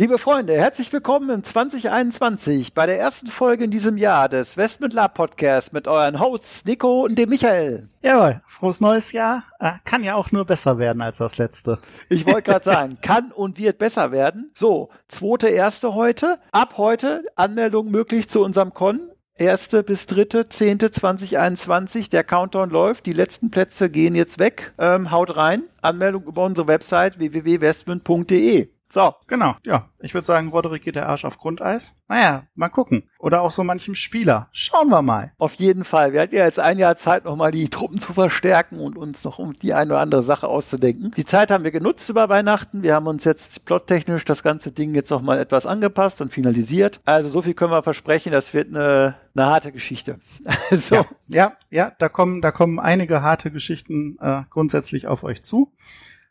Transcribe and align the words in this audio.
Liebe 0.00 0.18
Freunde, 0.18 0.52
herzlich 0.52 0.92
willkommen 0.92 1.28
im 1.28 1.42
2021 1.42 2.72
bei 2.72 2.86
der 2.86 3.00
ersten 3.00 3.26
Folge 3.26 3.64
in 3.64 3.72
diesem 3.72 3.96
Jahr 3.96 4.28
des 4.28 4.56
Westment 4.56 4.92
Lab 4.92 5.14
Podcasts 5.14 5.72
mit 5.72 5.88
euren 5.88 6.20
Hosts 6.20 6.64
Nico 6.66 7.04
und 7.04 7.18
dem 7.18 7.30
Michael. 7.30 7.88
Jawohl, 8.00 8.40
frohes 8.46 8.80
neues 8.80 9.10
Jahr. 9.10 9.42
Äh, 9.58 9.72
kann 9.84 10.04
ja 10.04 10.14
auch 10.14 10.30
nur 10.30 10.44
besser 10.44 10.78
werden 10.78 11.02
als 11.02 11.18
das 11.18 11.36
letzte. 11.36 11.80
Ich 12.08 12.26
wollte 12.26 12.42
gerade 12.42 12.64
sagen, 12.64 12.98
kann 13.02 13.32
und 13.32 13.58
wird 13.58 13.78
besser 13.78 14.12
werden. 14.12 14.52
So, 14.54 14.90
zweite, 15.08 15.48
erste 15.48 15.96
heute. 15.96 16.38
Ab 16.52 16.74
heute 16.76 17.24
Anmeldung 17.34 17.90
möglich 17.90 18.28
zu 18.28 18.44
unserem 18.44 18.72
Con. 18.72 19.00
Erste 19.34 19.82
bis 19.82 20.06
dritte, 20.06 20.48
zehnte 20.48 20.92
2021. 20.92 22.08
Der 22.08 22.22
Countdown 22.22 22.70
läuft. 22.70 23.04
Die 23.06 23.12
letzten 23.12 23.50
Plätze 23.50 23.90
gehen 23.90 24.14
jetzt 24.14 24.38
weg. 24.38 24.74
Ähm, 24.78 25.10
haut 25.10 25.36
rein. 25.36 25.64
Anmeldung 25.82 26.22
über 26.22 26.44
unsere 26.44 26.68
Website 26.68 27.18
www.westwind.de. 27.18 28.68
So. 28.90 29.14
Genau, 29.26 29.54
ja. 29.64 29.90
Ich 30.00 30.14
würde 30.14 30.26
sagen, 30.26 30.48
Roderick 30.48 30.84
geht 30.84 30.94
der 30.94 31.08
Arsch 31.08 31.24
auf 31.24 31.38
Grundeis. 31.38 31.98
Naja, 32.08 32.44
mal 32.54 32.68
gucken. 32.68 33.02
Oder 33.18 33.42
auch 33.42 33.50
so 33.50 33.64
manchem 33.64 33.94
Spieler. 33.94 34.48
Schauen 34.52 34.88
wir 34.88 35.02
mal. 35.02 35.32
Auf 35.38 35.54
jeden 35.54 35.84
Fall. 35.84 36.12
Wir 36.12 36.22
hatten 36.22 36.34
ja 36.34 36.44
jetzt 36.44 36.60
ein 36.60 36.78
Jahr 36.78 36.96
Zeit, 36.96 37.24
nochmal 37.24 37.50
die 37.50 37.68
Truppen 37.68 37.98
zu 37.98 38.12
verstärken 38.14 38.78
und 38.80 38.96
uns 38.96 39.24
noch 39.24 39.38
um 39.38 39.52
die 39.52 39.74
eine 39.74 39.92
oder 39.92 40.00
andere 40.00 40.22
Sache 40.22 40.48
auszudenken. 40.48 41.10
Die 41.16 41.24
Zeit 41.24 41.50
haben 41.50 41.64
wir 41.64 41.70
genutzt 41.70 42.08
über 42.08 42.28
Weihnachten. 42.28 42.82
Wir 42.82 42.94
haben 42.94 43.08
uns 43.08 43.24
jetzt 43.24 43.64
plottechnisch 43.66 44.24
das 44.24 44.42
ganze 44.42 44.72
Ding 44.72 44.94
jetzt 44.94 45.10
nochmal 45.10 45.38
etwas 45.38 45.66
angepasst 45.66 46.22
und 46.22 46.32
finalisiert. 46.32 47.00
Also 47.04 47.28
so 47.28 47.42
viel 47.42 47.54
können 47.54 47.72
wir 47.72 47.82
versprechen. 47.82 48.32
Das 48.32 48.54
wird 48.54 48.68
eine, 48.68 49.16
eine 49.34 49.46
harte 49.46 49.72
Geschichte. 49.72 50.20
so. 50.70 50.94
ja, 50.94 51.06
ja, 51.26 51.52
ja, 51.70 51.92
da 51.98 52.08
kommen, 52.08 52.40
da 52.40 52.52
kommen 52.52 52.78
einige 52.78 53.20
harte 53.20 53.50
Geschichten 53.50 54.16
äh, 54.20 54.42
grundsätzlich 54.48 55.06
auf 55.06 55.24
euch 55.24 55.42
zu. 55.42 55.72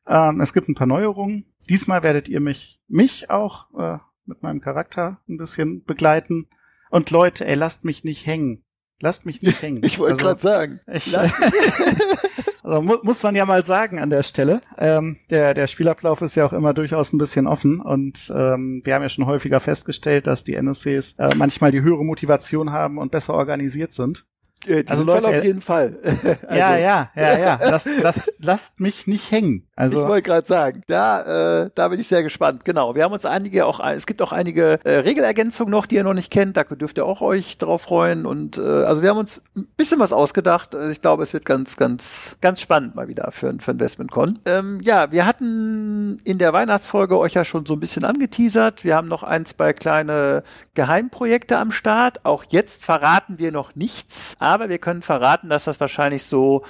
Ähm, 0.08 0.42
es 0.42 0.54
gibt 0.54 0.70
ein 0.70 0.76
paar 0.76 0.88
Neuerungen. 0.88 1.46
Diesmal 1.70 2.04
werdet 2.04 2.30
ihr 2.30 2.40
mich, 2.40 2.80
mich 2.88 3.30
auch 3.30 3.68
äh, 3.78 3.98
mit 4.26 4.44
meinem 4.44 4.62
Charakter 4.62 5.20
ein 5.28 5.38
bisschen 5.38 5.84
begleiten. 5.84 6.48
Und 6.90 7.10
Leute, 7.12 7.46
ey, 7.46 7.56
lasst 7.56 7.84
mich 7.84 8.04
nicht 8.04 8.26
hängen. 8.26 8.64
Lasst 9.00 9.26
mich 9.26 9.42
nicht 9.42 9.62
hängen. 9.62 9.84
Ich 9.84 10.00
wollte 10.00 10.14
also, 10.14 10.26
gerade 10.26 10.40
sagen. 10.40 10.80
Ich, 10.92 11.18
also 12.64 12.82
mu 12.82 12.96
muss 13.04 13.24
man 13.24 13.36
ja 13.36 13.46
mal 13.46 13.64
sagen 13.64 14.00
an 14.00 14.10
der 14.10 14.24
Stelle. 14.24 14.62
Ähm, 14.78 15.18
der, 15.30 15.54
der 15.54 15.68
Spielablauf 15.68 16.22
ist 16.22 16.36
ja 16.36 16.46
auch 16.46 16.54
immer 16.54 16.74
durchaus 16.74 17.14
ein 17.14 17.18
bisschen 17.18 17.48
offen 17.48 17.82
und 17.82 18.32
ähm, 18.36 18.82
wir 18.84 18.96
haben 18.96 19.04
ja 19.04 19.10
schon 19.10 19.26
häufiger 19.26 19.60
festgestellt, 19.60 20.28
dass 20.28 20.44
die 20.44 20.56
NSCs 20.56 21.14
äh, 21.18 21.30
manchmal 21.36 21.72
die 21.72 21.82
höhere 21.82 22.04
Motivation 22.04 22.72
haben 22.72 22.98
und 22.98 23.12
besser 23.12 23.34
organisiert 23.34 23.94
sind. 23.94 24.26
Äh, 24.66 24.84
also 24.88 25.04
Leute, 25.04 25.28
auf 25.28 25.44
jeden 25.44 25.62
Fall. 25.62 25.98
also. 26.04 26.56
Ja, 26.56 26.78
ja, 26.78 27.12
ja, 27.16 27.38
ja. 27.38 27.60
Lasst, 27.70 27.90
lasst, 28.02 28.36
lasst 28.40 28.80
mich 28.80 29.08
nicht 29.08 29.32
hängen. 29.32 29.68
Also 29.76 30.02
ich 30.02 30.08
wollte 30.08 30.24
gerade 30.24 30.48
sagen, 30.48 30.82
da, 30.88 31.66
äh, 31.66 31.70
da 31.76 31.88
bin 31.90 32.00
ich 32.00 32.08
sehr 32.08 32.24
gespannt. 32.24 32.66
Genau, 32.66 32.96
wir 32.96 33.04
haben 33.04 33.14
uns 33.14 33.26
einige 33.26 33.68
auch, 33.68 33.80
es 33.80 34.08
gibt 34.08 34.22
auch 34.24 34.32
einige 34.32 34.80
äh, 34.84 35.00
Regelergänzungen 35.00 35.72
noch, 35.72 35.86
die 35.86 35.96
ihr 35.96 36.04
noch 36.04 36.16
nicht 36.16 36.32
kennt. 36.32 36.58
Da 36.58 36.64
dürft 36.64 36.98
ihr 36.98 37.06
auch 37.06 37.22
euch 37.22 37.60
drauf 37.60 37.84
freuen. 37.84 38.26
Und 38.26 38.58
äh, 38.58 38.62
also 38.62 39.04
wir 39.04 39.10
haben 39.12 39.20
uns 39.20 39.44
ein 39.56 39.68
bisschen 39.78 40.00
was 40.00 40.14
ausgedacht. 40.14 40.74
Also 40.74 40.90
ich 40.90 41.02
glaube, 41.02 41.22
es 41.22 41.34
wird 41.34 41.46
ganz, 41.46 41.78
ganz, 41.78 42.38
ganz 42.42 42.60
spannend 42.60 42.96
mal 42.96 43.08
wieder 43.08 43.32
für, 43.32 43.54
für 43.60 43.72
InvestmentCon. 43.72 44.40
Ähm, 44.46 44.80
ja, 44.82 45.12
wir 45.12 45.28
hatten 45.28 46.18
in 46.24 46.40
der 46.40 46.54
Weihnachtsfolge 46.54 47.18
euch 47.20 47.34
ja 47.34 47.46
schon 47.46 47.68
so 47.68 47.74
ein 47.74 47.80
bisschen 47.80 48.04
angeteasert. 48.04 48.84
Wir 48.84 48.96
haben 48.96 49.08
noch 49.08 49.22
ein, 49.22 49.46
zwei 49.46 49.74
kleine 49.74 50.44
Geheimprojekte 50.74 51.58
am 51.58 51.70
Start. 51.72 52.26
Auch 52.26 52.46
jetzt 52.50 52.84
verraten 52.84 53.38
wir 53.38 53.52
noch 53.52 53.76
nichts 53.76 54.36
aber 54.48 54.70
wir 54.70 54.80
können 54.80 55.02
verraten, 55.02 55.50
dass 55.50 55.66
das 55.66 55.80
wahrscheinlich 55.80 56.24
so, 56.24 56.64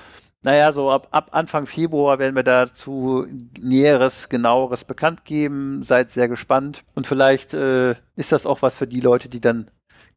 naja, 0.44 0.72
so 0.72 0.92
ab, 0.92 1.08
ab 1.12 1.30
Anfang 1.32 1.66
Februar 1.66 2.20
werden 2.20 2.36
wir 2.36 2.44
dazu 2.44 3.28
Näheres, 3.60 4.30
genaueres 4.30 4.84
bekannt 4.84 5.26
geben. 5.26 5.82
Seid 5.82 6.12
sehr 6.12 6.28
gespannt. 6.28 6.84
Und 6.96 7.08
vielleicht 7.08 7.54
äh, 7.54 7.96
ist 8.16 8.32
das 8.32 8.46
auch 8.46 8.62
was 8.62 8.78
für 8.78 8.88
die 8.88 9.02
Leute, 9.02 9.30
die 9.30 9.42
dann 9.42 9.70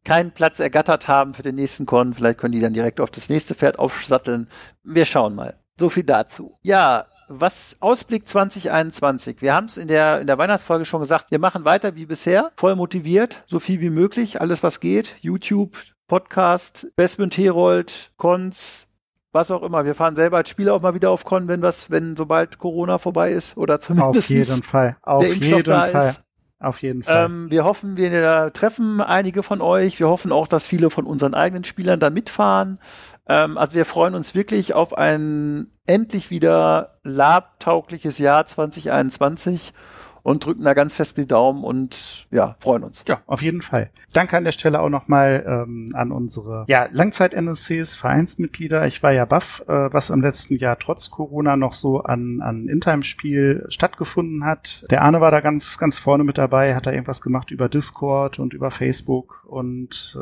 keinen 0.05 0.33
Platz 0.33 0.61
ergattert 0.61 1.09
haben 1.09 1.35
für 1.35 1.43
den 1.43 1.57
nächsten 1.57 1.87
Con. 1.87 2.15
Vielleicht 2.15 2.39
können 2.39 2.53
die 2.53 2.61
dann 2.61 2.73
direkt 2.73 3.01
auf 3.01 3.11
das 3.11 3.29
nächste 3.29 3.55
Pferd 3.55 3.79
aufsatteln. 3.79 4.49
Wir 4.83 5.05
schauen 5.05 5.35
mal. 5.35 5.57
So 5.79 5.89
viel 5.89 6.05
dazu. 6.05 6.59
Ja, 6.63 7.07
was 7.31 7.77
Ausblick 7.79 8.29
2021. 8.29 9.41
Wir 9.41 9.55
haben 9.55 9.67
es 9.67 9.79
in 9.79 9.87
der, 9.87 10.21
in 10.21 10.27
der 10.27 10.37
Weihnachtsfolge 10.37 10.85
schon 10.85 11.01
gesagt, 11.01 11.31
wir 11.31 11.39
machen 11.39 11.65
weiter 11.65 11.95
wie 11.95 12.05
bisher, 12.05 12.51
voll 12.57 12.75
motiviert, 12.75 13.45
so 13.47 13.61
viel 13.61 13.81
wie 13.81 13.91
möglich, 13.91 14.41
alles 14.41 14.63
was 14.65 14.81
geht. 14.81 15.15
YouTube, 15.21 15.77
Podcast, 16.09 16.89
Bestmund 16.97 17.37
Herold, 17.37 18.11
Cons, 18.17 18.89
was 19.33 19.53
auch 19.53 19.63
immer. 19.63 19.85
Wir 19.85 19.95
fahren 19.95 20.17
selber 20.17 20.39
als 20.39 20.49
Spieler 20.49 20.75
auch 20.75 20.83
mal 20.83 20.95
wieder 20.95 21.11
auf 21.11 21.25
Con, 21.25 21.47
wenn 21.47 21.63
was, 21.63 21.91
wenn 21.91 22.17
sobald 22.17 22.59
Corona 22.59 22.99
vorbei 22.99 23.31
ist 23.31 23.57
oder 23.57 23.81
zumindest 23.81 24.25
auf 24.25 24.31
jeden 24.31 24.63
Fall, 24.65 24.97
auf 25.03 25.25
jeden 25.25 25.65
Fall. 25.65 26.09
Ist. 26.09 26.25
Auf 26.61 26.83
jeden 26.83 27.03
Fall. 27.03 27.25
Ähm, 27.25 27.51
wir 27.51 27.65
hoffen, 27.65 27.97
wir 27.97 28.53
treffen 28.53 29.01
einige 29.01 29.43
von 29.43 29.63
euch. 29.63 29.99
Wir 29.99 30.09
hoffen 30.09 30.31
auch, 30.31 30.47
dass 30.47 30.67
viele 30.67 30.91
von 30.91 31.07
unseren 31.07 31.33
eigenen 31.33 31.65
Spielern 31.65 31.99
da 31.99 32.11
mitfahren. 32.11 32.79
Ähm, 33.27 33.57
also 33.57 33.75
wir 33.75 33.87
freuen 33.87 34.15
uns 34.15 34.35
wirklich 34.35 34.75
auf 34.75 34.97
ein 34.97 35.69
endlich 35.87 36.31
wieder 36.31 36.99
labtaugliches 37.03 38.19
Jahr 38.19 38.45
2021 38.45 39.73
und 40.23 40.45
drücken 40.45 40.65
da 40.65 40.75
ganz 40.75 40.95
fest 40.95 41.17
die 41.19 41.27
Daumen 41.27 41.65
und 41.65 42.27
ja, 42.31 42.57
freuen 42.61 42.85
uns. 42.85 43.05
Ja, 43.07 43.21
auf 43.27 43.43
jeden 43.43 43.63
Fall. 43.63 43.91
Danke 44.13 44.37
an 44.37 44.45
der 44.45 44.53
Stelle 44.53 44.81
auch 44.81 44.89
nochmal 44.89 45.45
ähm, 45.47 45.89
an 45.95 46.13
unsere 46.13 46.65
ja, 46.69 46.89
Langzeit-NSCs, 46.91 47.97
Vereinsmitglieder. 47.97 48.87
Ich 48.87 49.03
war 49.03 49.13
ja 49.13 49.25
baff, 49.25 49.65
äh, 49.69 49.93
was 49.93 50.11
im 50.11 50.21
letzten 50.21 50.57
Jahr 50.57 50.79
trotz 50.79 51.11
Corona 51.11 51.57
noch 51.57 51.73
so 51.73 52.01
an, 52.03 52.41
an 52.41 52.69
In-Time-Spiel 52.69 53.67
stattgefunden 53.69 54.45
hat. 54.45 54.85
Der 54.91 55.03
Arne 55.03 55.21
war 55.21 55.31
da 55.31 55.41
ganz, 55.41 55.79
ganz 55.79 55.99
vorne 55.99 56.25
mit 56.25 56.39
dabei, 56.39 56.75
hat 56.75 56.87
da 56.87 56.93
irgendwas 56.93 57.21
gemacht 57.21 57.51
über 57.51 57.69
Discord 57.69 58.39
und 58.39 58.55
über 58.55 58.71
Facebook 58.71 59.45
und 59.47 60.17
äh, 60.17 60.19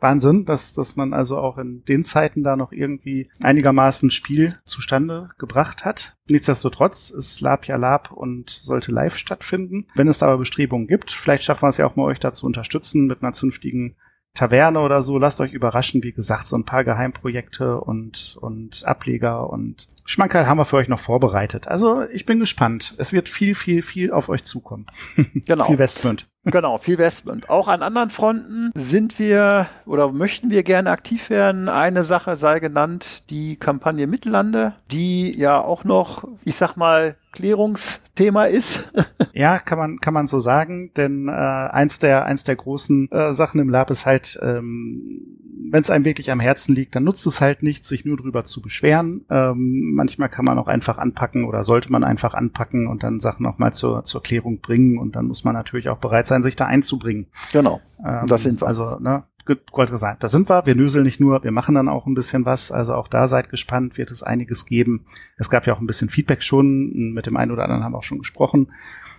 Wahnsinn, 0.00 0.44
dass, 0.44 0.74
dass 0.74 0.96
man 0.96 1.12
also 1.12 1.38
auch 1.38 1.58
in 1.58 1.84
den 1.84 2.04
Zeiten 2.04 2.42
da 2.42 2.56
noch 2.56 2.72
irgendwie 2.72 3.30
einigermaßen 3.42 4.10
Spiel 4.10 4.54
zustande 4.64 5.30
gebracht 5.38 5.84
hat. 5.84 6.16
Nichtsdestotrotz 6.28 7.10
ist 7.10 7.40
Lab 7.40 7.66
ja 7.66 7.76
Lab 7.76 8.10
und 8.10 8.48
sollte 8.48 8.92
live 8.92 9.16
stattfinden. 9.16 9.86
Wenn 9.94 10.08
es 10.08 10.18
da 10.18 10.26
aber 10.26 10.38
Bestrebungen 10.38 10.86
gibt, 10.86 11.12
vielleicht 11.12 11.44
schaffen 11.44 11.62
wir 11.62 11.68
es 11.68 11.76
ja 11.76 11.86
auch 11.86 11.96
mal 11.96 12.04
euch 12.04 12.18
da 12.18 12.32
zu 12.32 12.46
unterstützen 12.46 13.06
mit 13.06 13.22
einer 13.22 13.32
zünftigen 13.32 13.96
Taverne 14.34 14.80
oder 14.80 15.00
so. 15.02 15.16
Lasst 15.18 15.40
euch 15.40 15.52
überraschen. 15.52 16.02
Wie 16.02 16.12
gesagt, 16.12 16.48
so 16.48 16.56
ein 16.56 16.64
paar 16.64 16.82
Geheimprojekte 16.82 17.80
und, 17.80 18.36
und 18.40 18.84
Ableger 18.84 19.48
und 19.48 19.88
Schmankerl 20.04 20.46
haben 20.46 20.58
wir 20.58 20.64
für 20.64 20.76
euch 20.76 20.88
noch 20.88 20.98
vorbereitet. 20.98 21.68
Also 21.68 22.02
ich 22.08 22.26
bin 22.26 22.40
gespannt. 22.40 22.94
Es 22.98 23.12
wird 23.12 23.28
viel, 23.28 23.54
viel, 23.54 23.82
viel 23.82 24.10
auf 24.10 24.28
euch 24.28 24.44
zukommen. 24.44 24.86
Genau. 25.46 25.66
viel 25.66 25.78
Westwind. 25.78 26.26
Genau, 26.44 26.76
viel 26.78 26.98
Westwind. 26.98 27.48
Auch 27.48 27.68
an 27.68 27.82
anderen 27.82 28.10
Fronten 28.10 28.70
sind 28.74 29.18
wir 29.18 29.66
oder 29.86 30.12
möchten 30.12 30.50
wir 30.50 30.62
gerne 30.62 30.90
aktiv 30.90 31.30
werden. 31.30 31.68
Eine 31.68 32.04
Sache 32.04 32.36
sei 32.36 32.60
genannt, 32.60 33.30
die 33.30 33.56
Kampagne 33.56 34.06
Mittellande, 34.06 34.74
die 34.90 35.36
ja 35.38 35.60
auch 35.60 35.84
noch, 35.84 36.28
ich 36.44 36.56
sag 36.56 36.76
mal, 36.76 37.16
Klärungsthema 37.32 38.44
ist. 38.44 38.92
ja, 39.32 39.58
kann 39.58 39.78
man 39.78 39.98
kann 39.98 40.14
man 40.14 40.26
so 40.26 40.38
sagen, 40.38 40.92
denn 40.96 41.28
äh, 41.28 41.32
eins 41.32 41.98
der 41.98 42.26
eins 42.26 42.44
der 42.44 42.56
großen 42.56 43.10
äh, 43.10 43.32
Sachen 43.32 43.60
im 43.60 43.70
Lab 43.70 43.90
ist 43.90 44.06
halt, 44.06 44.38
ähm, 44.42 45.33
wenn 45.74 45.82
es 45.82 45.90
einem 45.90 46.04
wirklich 46.04 46.30
am 46.30 46.38
Herzen 46.38 46.72
liegt, 46.72 46.94
dann 46.94 47.02
nutzt 47.02 47.26
es 47.26 47.40
halt 47.40 47.64
nicht, 47.64 47.84
sich 47.84 48.04
nur 48.04 48.16
drüber 48.16 48.44
zu 48.44 48.62
beschweren. 48.62 49.24
Ähm, 49.28 49.90
manchmal 49.94 50.28
kann 50.28 50.44
man 50.44 50.56
auch 50.56 50.68
einfach 50.68 50.98
anpacken 50.98 51.46
oder 51.46 51.64
sollte 51.64 51.90
man 51.90 52.04
einfach 52.04 52.32
anpacken 52.32 52.86
und 52.86 53.02
dann 53.02 53.18
Sachen 53.18 53.44
auch 53.44 53.58
mal 53.58 53.72
zur 53.72 54.04
zur 54.04 54.22
Klärung 54.22 54.60
bringen 54.60 54.98
und 54.98 55.16
dann 55.16 55.26
muss 55.26 55.42
man 55.42 55.52
natürlich 55.52 55.88
auch 55.88 55.98
bereit 55.98 56.28
sein, 56.28 56.44
sich 56.44 56.54
da 56.54 56.66
einzubringen. 56.66 57.26
Genau. 57.52 57.80
Ähm, 58.06 58.28
das 58.28 58.44
sind 58.44 58.62
wir. 58.62 58.68
Also 58.68 59.00
ne, 59.00 59.24
Gold 59.72 59.90
gesagt, 59.90 60.22
da 60.22 60.28
sind 60.28 60.48
wir. 60.48 60.64
Wir 60.64 60.76
nöseln 60.76 61.02
nicht 61.02 61.18
nur, 61.18 61.42
wir 61.42 61.50
machen 61.50 61.74
dann 61.74 61.88
auch 61.88 62.06
ein 62.06 62.14
bisschen 62.14 62.44
was. 62.44 62.70
Also 62.70 62.94
auch 62.94 63.08
da 63.08 63.26
seid 63.26 63.50
gespannt, 63.50 63.98
wird 63.98 64.12
es 64.12 64.22
einiges 64.22 64.66
geben. 64.66 65.06
Es 65.38 65.50
gab 65.50 65.66
ja 65.66 65.74
auch 65.74 65.80
ein 65.80 65.88
bisschen 65.88 66.08
Feedback 66.08 66.44
schon. 66.44 67.12
Mit 67.14 67.26
dem 67.26 67.36
einen 67.36 67.50
oder 67.50 67.64
anderen 67.64 67.82
haben 67.82 67.94
wir 67.94 67.98
auch 67.98 68.04
schon 68.04 68.20
gesprochen 68.20 68.70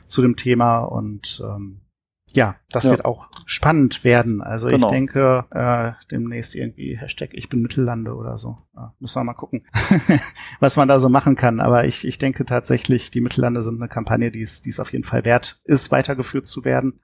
zu 0.08 0.22
dem 0.22 0.38
Thema. 0.38 0.84
Und 0.84 1.44
ähm, 1.46 1.82
ja, 2.36 2.56
das 2.70 2.84
Ja. 2.84 2.92
wird 2.92 3.06
auch 3.06 3.30
spannend 3.46 4.04
werden. 4.04 4.42
Also 4.42 4.68
Genau. 4.68 4.88
ich 4.88 4.92
denke, 4.92 5.46
äh, 5.52 5.94
demnächst 6.12 6.54
irgendwie 6.54 6.98
Hashtag 6.98 7.30
ich 7.34 7.48
bin 7.50 7.62
Mittellande 7.62 8.14
oder 8.14 8.38
so. 8.38 8.58
Ja, 8.76 8.94
müssen 9.00 9.20
wir 9.20 9.24
mal 9.24 9.34
gucken, 9.34 9.66
was 10.60 10.78
man 10.78 10.88
da 10.88 11.00
so 11.00 11.10
machen 11.10 11.36
kann. 11.36 11.60
Aber 11.62 11.86
ich, 11.86 12.06
ich 12.06 12.18
denke 12.18 12.46
tatsächlich, 12.46 13.10
die 13.12 13.22
Mittellande 13.22 13.62
sind 13.62 13.82
eine 13.82 13.88
Kampagne, 13.90 14.32
die 14.32 14.42
es, 14.42 14.62
die 14.62 14.70
es 14.70 14.80
auf 14.80 14.92
jeden 14.92 15.06
Fall 15.06 15.24
wert 15.24 15.62
ist, 15.64 15.92
weitergeführt 15.92 16.48
zu 16.48 16.66
werden. 16.66 17.00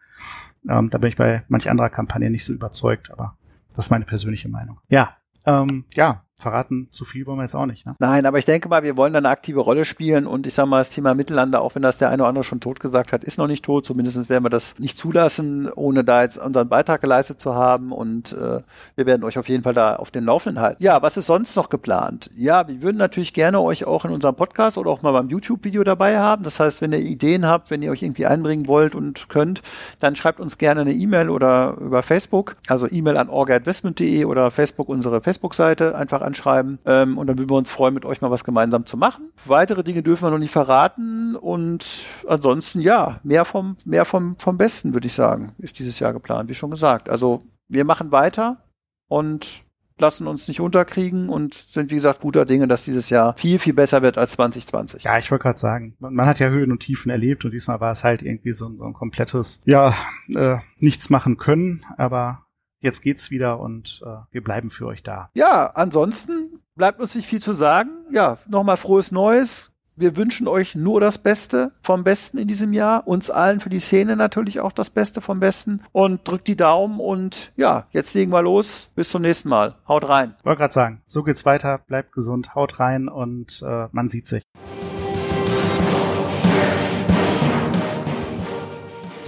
Ähm, 0.69 0.89
da 0.89 0.97
bin 0.97 1.09
ich 1.09 1.15
bei 1.15 1.43
manch 1.47 1.69
anderer 1.69 1.89
Kampagne 1.89 2.29
nicht 2.29 2.45
so 2.45 2.53
überzeugt, 2.53 3.09
aber 3.11 3.37
das 3.75 3.85
ist 3.85 3.89
meine 3.89 4.05
persönliche 4.05 4.49
Meinung. 4.49 4.79
Ja, 4.89 5.15
ähm, 5.45 5.85
ja, 5.93 6.25
verraten 6.41 6.87
zu 6.91 7.05
viel 7.05 7.25
wollen 7.25 7.37
wir 7.37 7.43
jetzt 7.43 7.55
auch 7.55 7.65
nicht. 7.65 7.85
Ne? 7.85 7.95
Nein, 7.99 8.25
aber 8.25 8.39
ich 8.39 8.45
denke 8.45 8.69
mal, 8.69 8.83
wir 8.83 8.97
wollen 8.97 9.13
da 9.13 9.19
eine 9.19 9.29
aktive 9.29 9.61
Rolle 9.61 9.85
spielen 9.85 10.27
und 10.27 10.47
ich 10.47 10.53
sag 10.53 10.65
mal, 10.65 10.79
das 10.79 10.89
Thema 10.89 11.13
Mittellande, 11.13 11.61
auch 11.61 11.75
wenn 11.75 11.81
das 11.81 11.97
der 11.97 12.09
eine 12.09 12.23
oder 12.23 12.29
andere 12.29 12.43
schon 12.43 12.59
tot 12.59 12.79
gesagt 12.79 13.13
hat, 13.13 13.23
ist 13.23 13.37
noch 13.37 13.47
nicht 13.47 13.63
tot. 13.63 13.85
Zumindest 13.85 14.29
werden 14.29 14.43
wir 14.43 14.49
das 14.49 14.77
nicht 14.77 14.97
zulassen, 14.97 15.71
ohne 15.71 16.03
da 16.03 16.23
jetzt 16.23 16.37
unseren 16.37 16.69
Beitrag 16.69 17.01
geleistet 17.01 17.39
zu 17.39 17.55
haben 17.55 17.91
und 17.91 18.33
äh, 18.33 18.61
wir 18.95 19.05
werden 19.05 19.23
euch 19.23 19.37
auf 19.37 19.49
jeden 19.49 19.63
Fall 19.63 19.73
da 19.73 19.95
auf 19.95 20.11
den 20.11 20.25
Laufenden 20.25 20.61
halten. 20.61 20.83
Ja, 20.83 21.01
was 21.01 21.17
ist 21.17 21.27
sonst 21.27 21.55
noch 21.55 21.69
geplant? 21.69 22.29
Ja, 22.35 22.67
wir 22.67 22.81
würden 22.81 22.97
natürlich 22.97 23.33
gerne 23.33 23.59
euch 23.61 23.85
auch 23.85 24.05
in 24.05 24.11
unserem 24.11 24.35
Podcast 24.35 24.77
oder 24.77 24.89
auch 24.89 25.01
mal 25.01 25.11
beim 25.11 25.29
YouTube-Video 25.29 25.83
dabei 25.83 26.19
haben. 26.19 26.43
Das 26.43 26.59
heißt, 26.59 26.81
wenn 26.81 26.91
ihr 26.91 26.99
Ideen 26.99 27.47
habt, 27.47 27.71
wenn 27.71 27.81
ihr 27.81 27.91
euch 27.91 28.03
irgendwie 28.03 28.25
einbringen 28.25 28.67
wollt 28.67 28.95
und 28.95 29.29
könnt, 29.29 29.61
dann 29.99 30.15
schreibt 30.15 30.39
uns 30.39 30.57
gerne 30.57 30.81
eine 30.81 30.93
E-Mail 30.93 31.29
oder 31.29 31.77
über 31.79 32.03
Facebook, 32.03 32.55
also 32.67 32.87
E-Mail 32.89 33.17
an 33.17 33.29
orgainvestment.de 33.29 34.25
oder 34.25 34.51
Facebook 34.51 34.89
unsere 34.89 35.21
Facebook-Seite 35.21 35.95
einfach 35.95 36.21
anschreiben 36.31 36.79
ähm, 36.85 37.17
und 37.17 37.27
dann 37.27 37.37
würden 37.37 37.49
wir 37.49 37.57
uns 37.57 37.69
freuen, 37.71 37.93
mit 37.93 38.05
euch 38.05 38.21
mal 38.21 38.31
was 38.31 38.43
gemeinsam 38.43 38.85
zu 38.85 38.97
machen. 38.97 39.31
Weitere 39.45 39.83
Dinge 39.83 40.01
dürfen 40.03 40.23
wir 40.25 40.31
noch 40.31 40.37
nicht 40.37 40.51
verraten 40.51 41.35
und 41.35 41.85
ansonsten 42.27 42.79
ja, 42.81 43.19
mehr 43.23 43.45
vom 43.45 43.75
mehr 43.85 44.05
vom 44.05 44.35
vom 44.39 44.57
Besten 44.57 44.93
würde 44.93 45.07
ich 45.07 45.13
sagen, 45.13 45.53
ist 45.59 45.79
dieses 45.79 45.99
Jahr 45.99 46.13
geplant, 46.13 46.49
wie 46.49 46.55
schon 46.55 46.71
gesagt. 46.71 47.09
Also 47.09 47.43
wir 47.67 47.85
machen 47.85 48.11
weiter 48.11 48.63
und 49.07 49.63
lassen 49.99 50.25
uns 50.25 50.47
nicht 50.47 50.59
unterkriegen 50.61 51.29
und 51.29 51.53
sind 51.53 51.91
wie 51.91 51.95
gesagt 51.95 52.21
guter 52.21 52.43
Dinge, 52.45 52.67
dass 52.67 52.85
dieses 52.85 53.09
Jahr 53.11 53.35
viel 53.37 53.59
viel 53.59 53.73
besser 53.73 54.01
wird 54.01 54.17
als 54.17 54.31
2020. 54.31 55.03
Ja, 55.03 55.17
ich 55.19 55.29
wollte 55.29 55.43
gerade 55.43 55.59
sagen, 55.59 55.95
man, 55.99 56.13
man 56.15 56.25
hat 56.25 56.39
ja 56.39 56.49
Höhen 56.49 56.71
und 56.71 56.79
Tiefen 56.79 57.11
erlebt 57.11 57.45
und 57.45 57.51
diesmal 57.51 57.79
war 57.81 57.91
es 57.91 58.03
halt 58.03 58.23
irgendwie 58.23 58.51
so, 58.53 58.67
ein- 58.67 58.77
so 58.77 58.85
ein 58.85 58.93
komplettes, 58.93 59.61
ja, 59.65 59.93
äh, 60.33 60.57
nichts 60.79 61.11
machen 61.11 61.37
können, 61.37 61.85
aber 61.97 62.45
jetzt 62.81 63.01
geht's 63.01 63.31
wieder 63.31 63.59
und 63.59 64.01
äh, 64.05 64.09
wir 64.31 64.43
bleiben 64.43 64.69
für 64.69 64.87
euch 64.87 65.03
da. 65.03 65.29
Ja, 65.33 65.71
ansonsten 65.75 66.49
bleibt 66.75 66.99
uns 66.99 67.15
nicht 67.15 67.27
viel 67.27 67.41
zu 67.41 67.53
sagen. 67.53 67.89
Ja, 68.11 68.37
nochmal 68.47 68.77
frohes 68.77 69.11
Neues. 69.11 69.71
Wir 69.97 70.15
wünschen 70.15 70.47
euch 70.47 70.73
nur 70.73 70.99
das 70.99 71.17
Beste 71.17 71.73
vom 71.81 72.03
Besten 72.03 72.37
in 72.37 72.47
diesem 72.47 72.73
Jahr. 72.73 73.07
Uns 73.07 73.29
allen 73.29 73.59
für 73.59 73.69
die 73.69 73.79
Szene 73.79 74.15
natürlich 74.15 74.59
auch 74.59 74.71
das 74.71 74.89
Beste 74.89 75.21
vom 75.21 75.39
Besten. 75.39 75.81
Und 75.91 76.27
drückt 76.27 76.47
die 76.47 76.55
Daumen 76.55 76.99
und 76.99 77.51
ja, 77.55 77.85
jetzt 77.91 78.13
legen 78.13 78.31
wir 78.31 78.41
los. 78.41 78.89
Bis 78.95 79.09
zum 79.09 79.21
nächsten 79.21 79.49
Mal. 79.49 79.75
Haut 79.87 80.07
rein. 80.07 80.33
Wollte 80.43 80.59
gerade 80.59 80.73
sagen, 80.73 81.01
so 81.05 81.23
geht's 81.23 81.45
weiter, 81.45 81.77
bleibt 81.77 82.13
gesund, 82.13 82.55
haut 82.55 82.79
rein 82.79 83.09
und 83.09 83.61
äh, 83.63 83.87
man 83.91 84.09
sieht 84.09 84.27
sich. 84.27 84.43